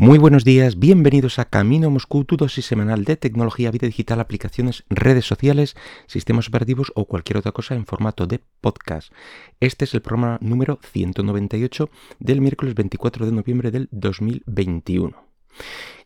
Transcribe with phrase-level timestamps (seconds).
[0.00, 4.84] Muy buenos días, bienvenidos a Camino Moscú, tu dosis semanal de tecnología, vida digital, aplicaciones,
[4.88, 5.76] redes sociales,
[6.06, 9.12] sistemas operativos o cualquier otra cosa en formato de podcast.
[9.60, 15.22] Este es el programa número 198 del miércoles 24 de noviembre del 2021.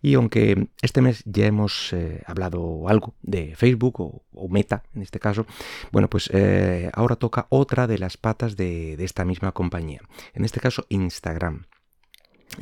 [0.03, 5.21] Y aunque este mes ya hemos eh, hablado algo de Facebook o, Meta en este
[5.21, 5.47] caso,
[5.93, 10.01] bueno, pues eh, ahora toca otra de las patas de esta misma compañía,
[10.33, 11.67] en este caso Instagram.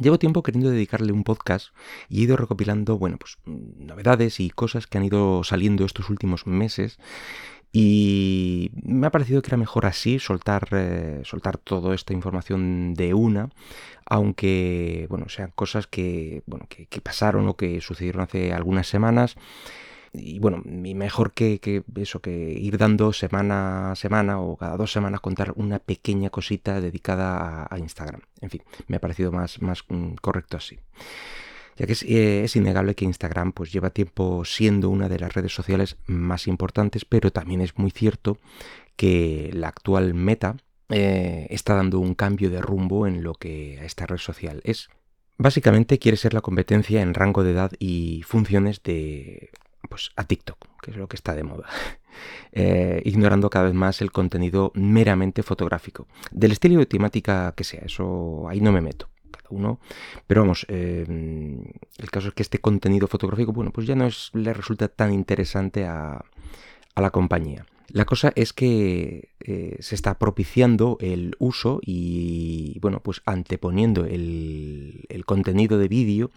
[0.00, 1.68] Llevo tiempo queriendo dedicarle un podcast
[2.08, 6.46] y he ido recopilando, bueno, pues novedades y cosas que han ido saliendo estos últimos
[6.46, 6.98] meses
[7.72, 13.14] y me ha parecido que era mejor así, soltar, eh, soltar toda esta información de
[13.14, 13.48] una,
[14.04, 19.36] aunque, bueno, sean cosas que, bueno, que, que pasaron o que sucedieron hace algunas semanas
[20.14, 25.21] y bueno, mejor que, eso, que ir dando semana a semana o cada dos semanas
[25.21, 28.21] contar una pequeña cosita dedicada a, Instagram.
[28.40, 30.79] En fin, me ha parecido más, más mm, correcto así.
[31.76, 35.55] Ya que eh, es, innegable que Instagram pues lleva tiempo siendo una de las redes
[35.55, 38.38] sociales más importantes, pero también es muy cierto
[38.96, 40.56] que la actual meta
[40.90, 44.90] eh, está dando un cambio de rumbo en lo que a esta red social es.
[45.38, 49.50] Básicamente quiere ser la competencia en rango de edad y funciones de
[49.92, 51.66] pues, a TikTok, que es lo que está de moda,
[52.52, 57.82] eh, ignorando cada vez más el contenido meramente fotográfico, del estilo de temática que sea,
[57.84, 59.10] eso ahí no me meto.
[59.30, 59.80] cada Uno,
[60.26, 61.04] pero vamos, eh,
[61.98, 65.84] el caso es que este contenido fotográfico, bueno, pues ya no le resulta tan interesante
[65.84, 66.24] a,
[66.96, 67.66] la compañía.
[67.88, 75.22] La cosa es que eh, se está propiciando el uso y, bueno, pues anteponiendo el
[75.27, 76.30] contenido de vídeo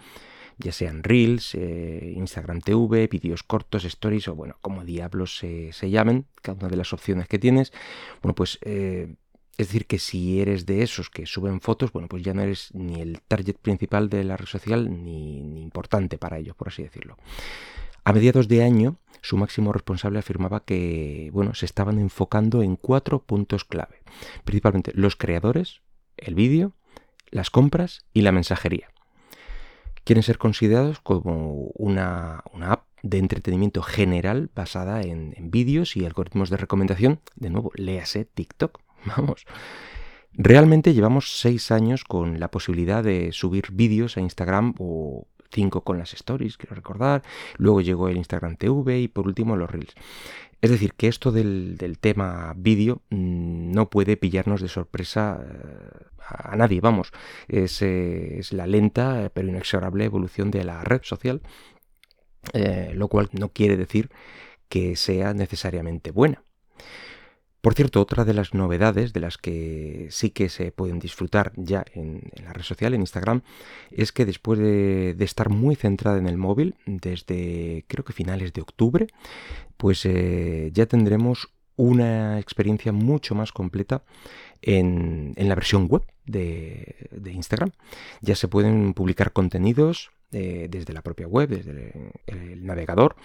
[0.57, 6.25] ya sean Reels, eh, Instagram TV, vídeos cortos, stories o bueno, como diablos se, llamen,
[6.41, 7.73] cada una de las opciones que tienes.
[8.21, 9.15] Bueno, pues eh,
[9.57, 12.73] es decir, que si eres de esos que suben fotos, bueno, pues ya no eres
[12.73, 16.83] ni el target principal de la red social ni, ni importante para ellos, por así
[16.83, 17.17] decirlo.
[18.03, 23.23] A mediados de año, su máximo responsable afirmaba que, bueno, se estaban enfocando en cuatro
[23.23, 24.03] puntos clave.
[24.43, 25.81] Principalmente los creadores,
[26.17, 26.73] el vídeo,
[27.31, 28.94] las compras y la mensajería
[30.05, 36.57] quieren ser considerados como una, app de entretenimiento general basada en, vídeos y algoritmos de
[36.57, 37.19] recomendación.
[37.35, 38.79] De nuevo, léase TikTok.
[39.17, 39.45] Vamos.
[40.31, 45.97] Realmente llevamos seis años con la posibilidad de subir vídeos a Instagram o cinco con
[45.97, 47.23] las stories, quiero recordar.
[47.57, 49.95] Luego llegó el Instagram TV y por último los Reels.
[50.61, 56.55] Es decir, que esto del, tema vídeo mm, no puede pillarnos de sorpresa eh, a
[56.55, 57.11] nadie, vamos.
[57.47, 61.41] Es, eh, es la lenta pero inexorable evolución de la red social,
[62.53, 64.09] eh, lo cual no quiere decir
[64.69, 66.43] que sea necesariamente buena.
[67.65, 71.83] Por cierto, otra de las novedades de las que sí que se pueden disfrutar ya
[71.95, 73.41] en, la red social, en Instagram,
[73.89, 78.61] es que después de, estar muy centrada en el móvil, desde creo que finales de
[78.61, 79.07] octubre,
[79.77, 84.03] pues eh, ya tendremos una experiencia mucho más completa
[84.61, 87.71] en, la versión web de, Instagram.
[88.21, 93.15] Ya se pueden publicar contenidos eh, desde la propia web, desde el, navegador.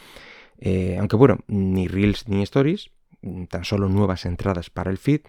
[0.61, 2.91] Eh, aunque bueno, ni Reels ni Stories,
[3.49, 5.23] tan solo nuevas entradas para el feed.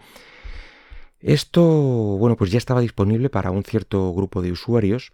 [1.19, 5.13] Esto, bueno, pues ya estaba disponible para un cierto grupo de usuarios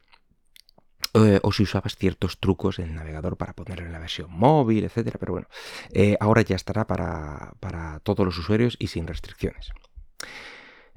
[1.13, 4.85] eh, o si usabas ciertos trucos en el navegador para ponerlo en la versión móvil,
[4.85, 5.17] etcétera.
[5.19, 5.47] Pero bueno,
[5.91, 9.71] eh, ahora ya estará para, para todos los usuarios y sin restricciones.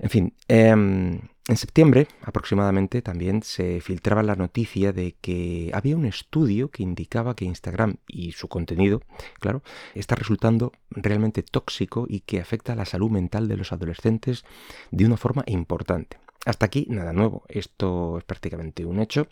[0.00, 6.06] En fin, em, en septiembre aproximadamente también se filtraba la noticia de que había un
[6.06, 9.03] estudio que indicaba que Instagram y su contenido,
[9.41, 9.62] claro,
[9.94, 14.44] está resultando realmente tóxico y que afecta a la salud mental de los adolescentes
[14.91, 16.19] de una forma importante.
[16.47, 19.28] Hasta aquí nada nuevo, esto es prácticamente un hecho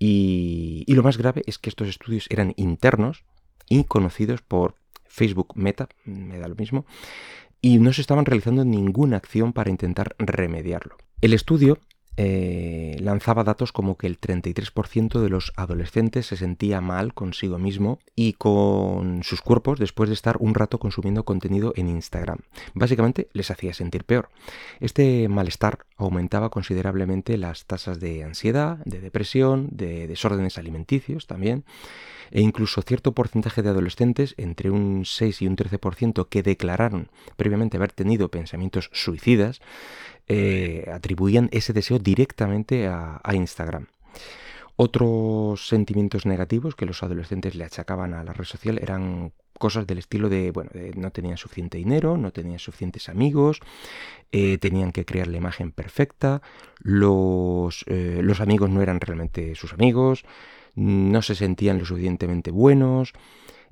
[0.00, 3.24] y, y lo más grave es que estos estudios eran internos
[3.68, 4.74] y conocidos por
[5.06, 6.86] Facebook Meta, me da lo mismo,
[7.62, 10.96] y no se estaban realizando ninguna acción para intentar remediarlo.
[11.20, 11.78] El estudio
[12.16, 17.98] eh, lanzaba datos como que el 33% de los adolescentes se sentía mal consigo mismo
[18.14, 22.38] y con sus cuerpos después de estar un rato consumiendo contenido en Instagram.
[22.74, 24.28] Básicamente les hacía sentir peor.
[24.80, 31.64] Este malestar aumentaba considerablemente las tasas de ansiedad, de depresión, de desórdenes alimenticios también
[32.32, 37.76] e incluso cierto porcentaje de adolescentes, entre un 6 y un 13%, que declararon previamente
[37.76, 39.60] haber tenido pensamientos suicidas,
[40.28, 43.86] eh, atribuían ese deseo directamente a, Instagram.
[44.76, 49.98] Otros sentimientos negativos que los adolescentes le achacaban a la red social eran cosas del
[49.98, 53.60] estilo de, bueno, no tenían suficiente dinero, no tenían suficientes amigos,
[54.32, 56.42] eh, tenían que crear la imagen perfecta,
[56.78, 60.24] los, eh, los amigos no eran realmente sus amigos,
[60.74, 63.12] no se sentían lo suficientemente buenos,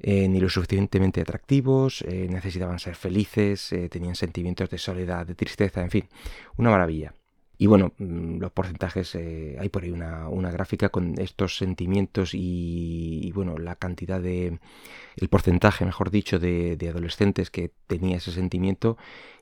[0.00, 5.90] eh, ni lo suficientemente atractivos, necesitaban ser felices, tenían sentimientos de soledad, de tristeza, en
[5.90, 6.08] fin,
[6.56, 7.12] una maravilla.
[7.60, 13.30] Y bueno, mm, los porcentajes, eh, hay por ahí una, gráfica con estos sentimientos y,
[13.34, 14.58] bueno, la cantidad de,
[15.16, 18.96] el porcentaje, mejor dicho, de, adolescentes que tenía ese sentimiento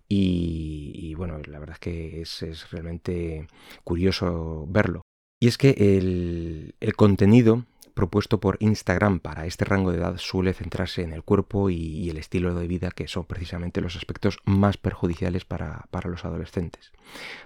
[0.09, 3.47] y, bueno, la verdad es que es, realmente
[3.85, 5.03] curioso verlo.
[5.41, 7.67] Y es que el, el contenido
[7.99, 12.17] propuesto por Instagram para este rango de edad suele centrarse en el cuerpo y, el
[12.17, 16.93] estilo de vida, que son precisamente los aspectos más perjudiciales para, los adolescentes.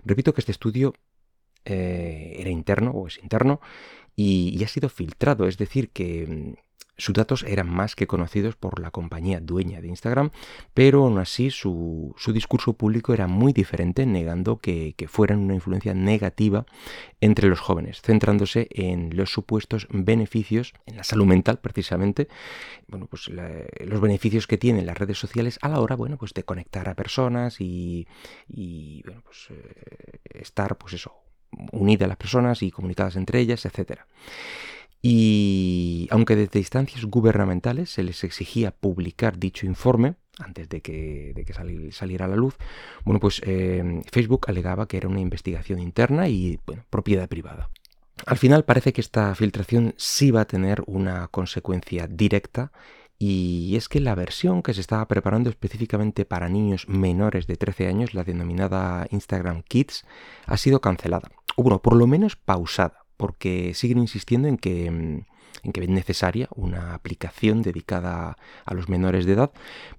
[0.04, 0.92] Repito que este estudio
[1.64, 3.62] eh, era interno o es interno
[4.14, 6.58] y, ha sido filtrado, es decir, que
[7.02, 10.30] sus datos eran más que conocidos por la compañía dueña de Instagram,
[10.72, 16.64] pero aún así su, discurso público era muy diferente, negando que, fueran una influencia negativa
[17.20, 22.28] entre los jóvenes, centrándose en los supuestos beneficios, en la salud mental precisamente,
[22.86, 26.44] bueno, pues los beneficios que tienen las redes sociales a la hora, bueno, pues de
[26.44, 28.06] conectar a personas y,
[29.04, 31.12] bueno, pues eh, estar, pues eso,
[31.72, 34.06] unidas a las personas y comunicadas entre ellas, etcétera.
[35.02, 41.44] Y aunque desde instancias gubernamentales se les exigía publicar dicho informe, antes de que,
[41.90, 42.56] saliera a la luz,
[43.04, 47.68] bueno, pues eh, Facebook alegaba que era una investigación interna y propiedad privada.
[48.26, 52.70] Al final parece que esta filtración sí va a tener una consecuencia directa
[53.18, 57.88] y es que la versión que se estaba preparando específicamente para niños menores de 13
[57.88, 60.04] años, la denominada Instagram Kids,
[60.46, 65.24] ha sido cancelada, o bueno, por lo menos pausada porque siguen insistiendo en que, mm,
[65.64, 69.52] en que es necesaria una aplicación dedicada a los menores de edad,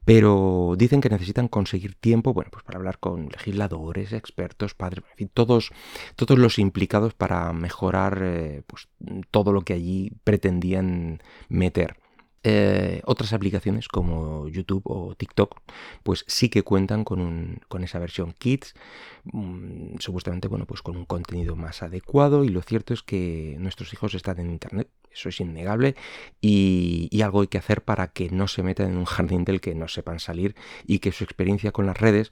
[0.05, 5.17] pero dicen que necesitan conseguir tiempo bueno, pues para hablar con legisladores, expertos, padres, en
[5.17, 5.71] fin, todos,
[6.15, 8.89] todos los implicados para mejorar eh, pues,
[9.31, 12.02] todo lo que allí pretendían meter.
[12.45, 15.61] Eh, otras aplicaciones como YouTube o TikTok,
[16.03, 18.75] pues sí que cuentan con, con esa versión Kids,
[19.23, 23.93] mm, supuestamente, bueno, pues con un contenido más adecuado y lo cierto es que nuestros
[23.93, 25.95] hijos están en Internet, eso es innegable
[26.41, 29.61] y, y, algo hay que hacer para que no se metan en un jardín del
[29.61, 30.53] que no sepan salir
[30.85, 32.29] y que su experiencia con las redes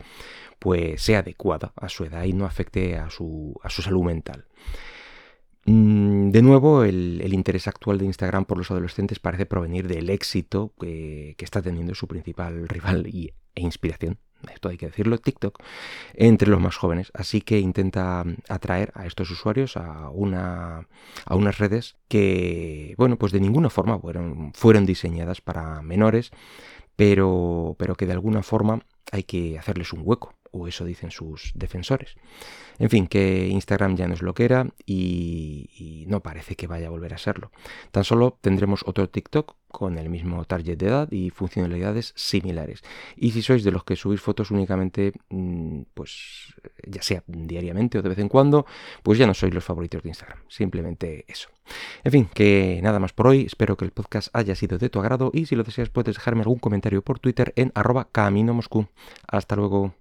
[0.59, 4.45] pues sea adecuada a su edad y no afecte a su, a su salud mental.
[5.65, 10.73] Mm, de nuevo, el, interés actual de Instagram por los adolescentes parece provenir del éxito
[10.79, 14.17] que, está teniendo su principal rival y, e inspiración,
[14.51, 15.59] esto hay que decirlo, TikTok,
[16.13, 17.11] entre los más jóvenes.
[17.13, 20.87] Así que intenta atraer a estos usuarios a, una,
[21.29, 23.99] unas redes que, bueno, pues de ninguna forma
[24.53, 26.31] fueron, diseñadas para menores,
[26.95, 28.81] pero que de alguna forma
[29.11, 32.15] hay que hacerles un hueco o eso dicen sus defensores.
[32.77, 36.87] En fin, que Instagram ya no es lo que era y, no parece que vaya
[36.87, 37.51] a volver a serlo.
[37.91, 42.83] Tan solo tendremos otro TikTok con el mismo target de edad y funcionalidades similares.
[43.15, 46.53] Y si sois de los que subís fotos únicamente, mm, pues
[46.85, 48.65] ya sea diariamente o de vez en cuando,
[49.03, 50.39] pues ya no sois los favoritos de Instagram.
[50.49, 51.49] Simplemente eso.
[52.03, 53.45] En fin, que nada más por hoy.
[53.45, 56.41] Espero que el podcast haya sido de tu agrado y si lo deseas puedes dejarme
[56.41, 58.87] algún comentario por Twitter en arroba camino Moscú.
[59.27, 59.89] Hasta luego.